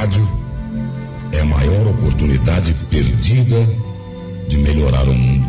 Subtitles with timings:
[0.00, 0.26] rádio
[1.30, 3.66] é a maior oportunidade perdida
[4.48, 5.46] de melhorar o mundo.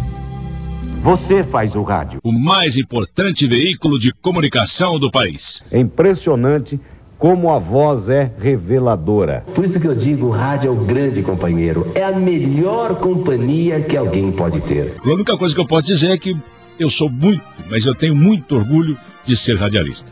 [1.01, 2.19] Você faz o rádio.
[2.21, 5.63] O mais importante veículo de comunicação do país.
[5.71, 6.77] É impressionante
[7.17, 9.45] como a voz é reveladora.
[9.55, 11.89] Por isso que eu digo, o rádio é o grande companheiro.
[11.95, 14.97] É a melhor companhia que alguém pode ter.
[15.01, 16.35] A única coisa que eu posso dizer é que
[16.77, 20.11] eu sou muito, mas eu tenho muito orgulho de ser radialista.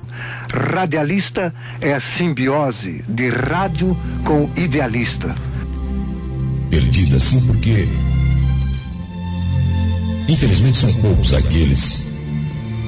[0.52, 3.96] Radialista é a simbiose de rádio
[4.26, 5.36] com idealista.
[6.70, 7.88] Perdida sim porque
[10.28, 12.12] infelizmente são poucos aqueles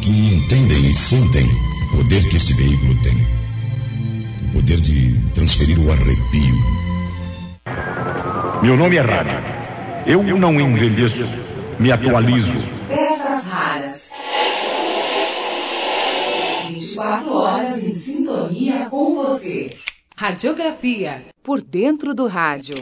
[0.02, 3.18] que entendem e sentem o poder que este veículo tem.
[4.48, 6.82] O poder de transferir o arrepio.
[8.64, 9.38] Meu nome é Rádio.
[10.06, 11.28] Eu não envelheço,
[11.80, 12.58] me atualizo.
[12.88, 14.21] Peças raras.
[16.92, 19.74] 24 horas em sintonia com você.
[20.16, 22.76] Radiografia por dentro do rádio.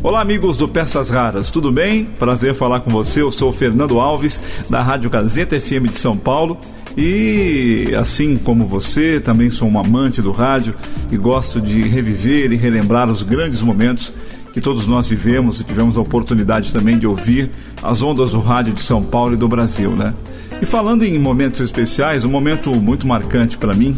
[0.00, 2.04] Olá, amigos do Peças Raras, tudo bem?
[2.04, 3.20] Prazer falar com você.
[3.20, 4.40] Eu sou o Fernando Alves,
[4.70, 6.56] da Rádio Gazeta FM de São Paulo.
[6.96, 10.76] E assim como você, também sou um amante do rádio
[11.10, 14.14] e gosto de reviver e relembrar os grandes momentos
[14.52, 17.50] que todos nós vivemos e tivemos a oportunidade também de ouvir
[17.82, 20.14] as ondas do rádio de São Paulo e do Brasil, né?
[20.60, 23.96] E falando em momentos especiais, um momento muito marcante para mim,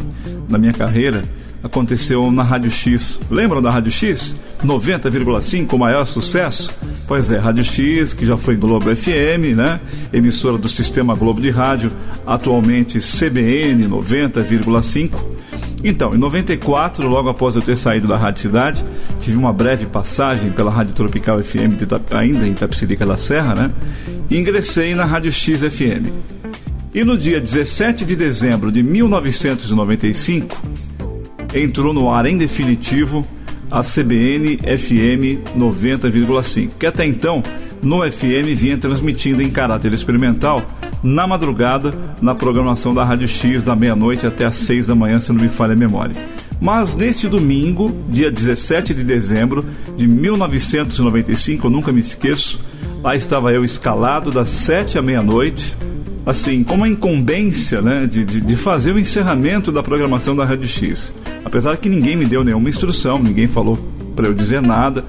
[0.49, 1.25] na minha carreira,
[1.63, 3.19] aconteceu na Rádio X.
[3.31, 4.37] Lembram da Rádio X?
[4.65, 6.71] 90,5, o maior sucesso?
[7.07, 9.81] Pois é, Rádio X, que já foi Globo FM, né?
[10.13, 11.91] Emissora do Sistema Globo de Rádio,
[12.27, 15.11] atualmente CBN 90,5.
[15.83, 18.85] Então, em 94, logo após eu ter saído da Rádio Cidade,
[19.19, 21.81] tive uma breve passagem pela Rádio Tropical FM,
[22.11, 23.71] ainda em Itapsirica da Serra, né?
[24.29, 26.40] E ingressei na Rádio X FM.
[26.93, 30.61] E no dia 17 de dezembro de 1995,
[31.55, 33.25] entrou no ar em definitivo
[33.71, 37.45] a CBN FM 90,5, que até então
[37.81, 40.67] no FM vinha transmitindo em caráter experimental
[41.01, 45.33] na madrugada na programação da Rádio X da meia-noite até às seis da manhã, se
[45.33, 46.17] não me falha a memória.
[46.61, 49.65] Mas neste domingo, dia 17 de dezembro
[49.97, 52.61] de 1995, eu nunca me esqueço,
[53.01, 55.77] lá estava eu escalado das sete à meia-noite,
[56.25, 60.69] assim, com a incumbência né, de, de, de, fazer o encerramento da programação da Rádio
[60.69, 61.13] X.
[61.45, 63.79] Apesar que ninguém me deu nenhuma instrução, ninguém falou
[64.15, 65.05] para eu dizer nada.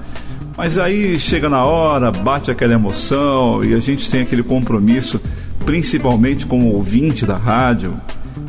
[0.56, 5.20] Mas aí chega na hora, bate aquela emoção e a gente tem aquele compromisso,
[5.64, 7.94] principalmente com o ouvinte da rádio,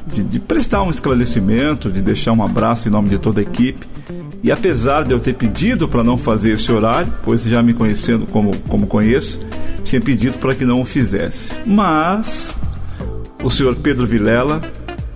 [0.08, 3.93] de, de prestar um esclarecimento, de deixar um abraço em nome de toda a equipe.
[4.44, 8.26] E apesar de eu ter pedido para não fazer esse horário, pois já me conhecendo
[8.26, 9.40] como, como conheço,
[9.86, 11.56] tinha pedido para que não o fizesse.
[11.66, 12.54] Mas
[13.42, 14.62] o senhor Pedro Vilela,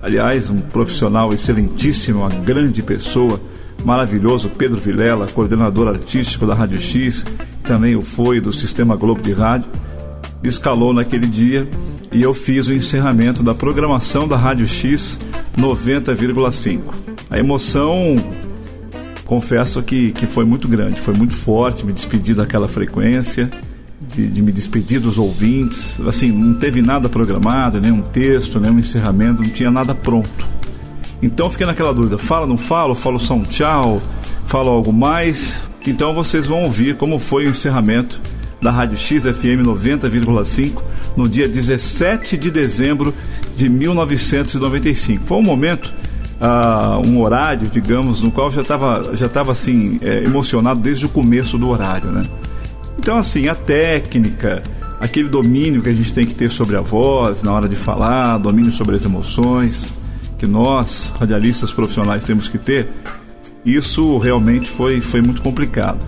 [0.01, 3.38] aliás, um profissional excelentíssimo, uma grande pessoa,
[3.83, 7.25] maravilhoso, Pedro Vilela, coordenador artístico da Rádio X,
[7.63, 9.69] também o foi do Sistema Globo de Rádio,
[10.41, 11.67] escalou naquele dia
[12.13, 15.19] e eu fiz o encerramento da programação da Rádio X
[15.57, 16.79] 90,5.
[17.29, 18.15] A emoção,
[19.27, 23.51] confesso que, que foi muito grande, foi muito forte, me despedir daquela frequência
[24.01, 25.99] de, de, me despedir dos ouvintes.
[26.01, 30.47] Assim, não teve nada programado, nenhum texto, nenhum encerramento, não tinha nada pronto.
[31.21, 32.95] Então fiquei naquela dúvida: fala, não falo?
[32.95, 34.01] Falo só um tchau?
[34.45, 35.61] Falo algo mais?
[35.85, 38.21] Então vocês vão ouvir como foi o encerramento
[38.61, 40.81] da Rádio X FM 90,5
[41.15, 43.13] no dia 17 de dezembro
[43.55, 45.23] de 1995.
[45.25, 45.94] Foi um momento,
[46.42, 51.09] uh, um horário, digamos, no qual já estava já tava, assim, é, emocionado desde o
[51.09, 52.24] começo do horário, né?
[52.98, 54.64] Então, assim, a técnica,
[55.00, 58.38] aquele domínio que a gente tem que ter sobre a voz na hora de falar,
[58.38, 59.94] domínio sobre as emoções,
[60.38, 62.88] que nós, radialistas profissionais, temos que ter,
[63.66, 66.00] isso realmente foi, foi muito complicado.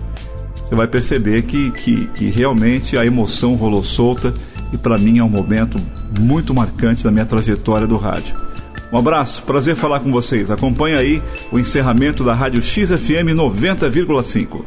[0.56, 4.32] Você vai perceber que, que, que realmente a emoção rolou solta
[4.72, 5.78] e para mim é um momento
[6.18, 8.36] muito marcante da minha trajetória do rádio.
[8.92, 10.50] Um abraço, prazer falar com vocês.
[10.50, 14.64] Acompanhe aí o encerramento da Rádio XFM 90,5.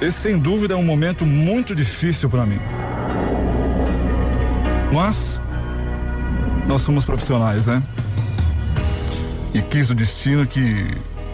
[0.00, 2.60] Esse sem dúvida é um momento muito difícil para mim.
[4.92, 5.40] Mas
[6.68, 7.82] nós somos profissionais, né?
[9.52, 10.86] E quis o destino que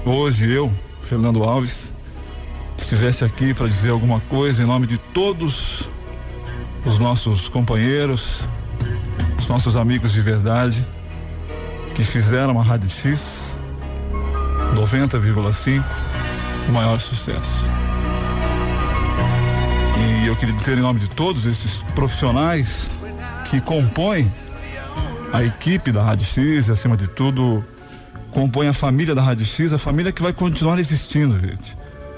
[0.07, 0.73] hoje eu,
[1.03, 1.93] Fernando Alves,
[2.79, 5.87] estivesse aqui para dizer alguma coisa em nome de todos
[6.87, 8.49] os nossos companheiros,
[9.39, 10.83] os nossos amigos de verdade
[11.95, 13.55] que fizeram a Rádio X
[14.75, 15.85] 90,5
[16.69, 17.65] o maior sucesso.
[19.99, 22.91] E eu queria dizer em nome de todos esses profissionais
[23.49, 24.31] que compõem
[25.33, 27.65] a equipe da Rádio X e, acima de tudo,
[28.33, 31.77] compõem a família da Rádio X, a família que vai continuar existindo, gente.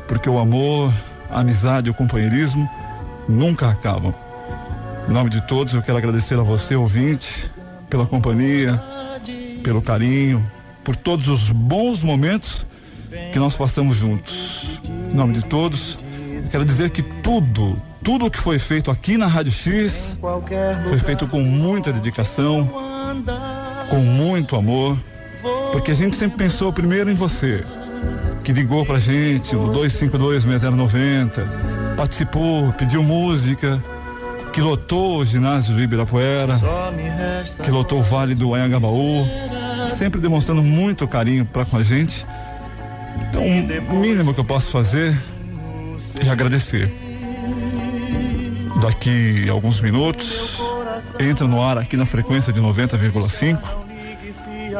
[0.08, 0.92] porque o amor,
[1.30, 2.68] a amizade e o companheirismo
[3.28, 4.14] nunca acabam.
[5.08, 7.50] Em nome de todos, eu quero agradecer a você, ouvinte,
[7.90, 8.80] pela companhia,
[9.66, 10.46] pelo carinho,
[10.84, 12.64] por todos os bons momentos
[13.32, 14.78] que nós passamos juntos.
[14.84, 15.98] Em nome de todos,
[16.52, 20.16] quero dizer que tudo, tudo o que foi feito aqui na Rádio X
[20.88, 22.70] foi feito com muita dedicação,
[23.90, 24.96] com muito amor,
[25.72, 27.64] porque a gente sempre pensou primeiro em você,
[28.44, 33.82] que ligou pra gente no 252-6090, participou, pediu música,
[34.52, 36.60] que lotou o ginásio do Ibirapuera,
[37.64, 39.26] que lotou o Vale do Anhangabaú,
[39.98, 42.26] sempre demonstrando muito carinho para com a gente.
[43.28, 45.16] Então, o mínimo que eu posso fazer
[46.20, 46.92] é agradecer.
[48.80, 50.60] Daqui a alguns minutos,
[51.18, 53.58] entra no ar aqui na frequência de 90,5,